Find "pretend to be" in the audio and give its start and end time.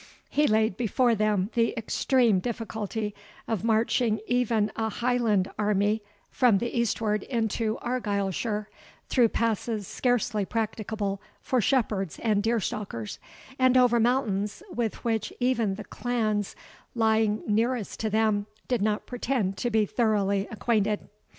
19.05-19.85